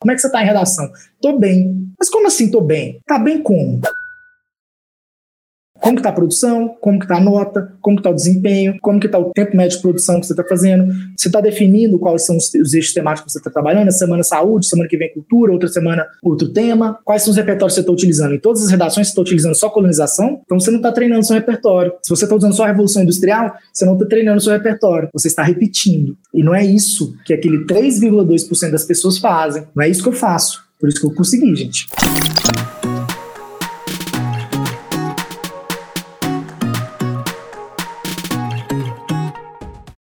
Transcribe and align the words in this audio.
Como 0.00 0.12
é 0.12 0.14
que 0.14 0.22
você 0.22 0.32
tá 0.32 0.42
em 0.42 0.46
redação? 0.46 0.90
Tô 1.20 1.38
bem. 1.38 1.92
Mas 1.98 2.08
como 2.08 2.26
assim 2.26 2.50
tô 2.50 2.62
bem? 2.62 3.00
Tá 3.06 3.18
bem 3.18 3.42
como? 3.42 3.80
Como 5.80 5.96
está 5.96 6.10
a 6.10 6.12
produção, 6.12 6.76
como 6.80 7.02
está 7.02 7.16
a 7.16 7.20
nota, 7.20 7.72
como 7.80 7.98
está 7.98 8.10
o 8.10 8.14
desempenho, 8.14 8.76
como 8.80 8.98
está 8.98 9.18
o 9.18 9.30
tempo 9.30 9.56
médio 9.56 9.76
de 9.76 9.82
produção 9.82 10.20
que 10.20 10.26
você 10.26 10.32
está 10.32 10.44
fazendo. 10.44 10.92
Você 11.16 11.28
está 11.28 11.40
definindo 11.40 11.98
quais 11.98 12.26
são 12.26 12.36
os, 12.36 12.52
os 12.54 12.74
eixos 12.74 12.92
temáticos 12.92 13.26
que 13.26 13.32
você 13.32 13.38
está 13.38 13.50
trabalhando, 13.50 13.88
a 13.88 13.92
semana 13.92 14.22
saúde, 14.22 14.66
semana 14.66 14.88
que 14.88 14.96
vem 14.96 15.12
cultura, 15.12 15.52
outra 15.52 15.68
semana 15.68 16.06
outro 16.22 16.52
tema. 16.52 16.98
Quais 17.04 17.22
são 17.22 17.30
os 17.30 17.36
repertórios 17.36 17.74
que 17.74 17.76
você 17.76 17.80
está 17.80 17.92
utilizando? 17.92 18.34
Em 18.34 18.38
todas 18.38 18.62
as 18.62 18.70
redações 18.70 19.06
você 19.06 19.12
está 19.12 19.22
utilizando 19.22 19.54
só 19.54 19.70
colonização, 19.70 20.40
então 20.44 20.58
você 20.58 20.70
não 20.70 20.78
está 20.78 20.92
treinando 20.92 21.24
seu 21.24 21.34
repertório. 21.34 21.92
Se 22.02 22.10
você 22.10 22.24
está 22.24 22.36
usando 22.36 22.54
só 22.54 22.64
a 22.64 22.66
Revolução 22.66 23.02
Industrial, 23.02 23.54
você 23.72 23.84
não 23.84 23.94
está 23.94 24.06
treinando 24.06 24.40
seu 24.40 24.52
repertório, 24.52 25.08
você 25.12 25.28
está 25.28 25.42
repetindo. 25.42 26.16
E 26.34 26.42
não 26.42 26.54
é 26.54 26.64
isso 26.64 27.14
que 27.24 27.32
aquele 27.32 27.64
3,2% 27.64 28.70
das 28.70 28.84
pessoas 28.84 29.18
fazem. 29.18 29.64
Não 29.74 29.82
é 29.82 29.88
isso 29.88 30.02
que 30.02 30.08
eu 30.08 30.12
faço. 30.12 30.62
Por 30.78 30.88
isso 30.88 31.00
que 31.00 31.06
eu 31.06 31.14
consegui, 31.14 31.54
gente. 31.54 31.86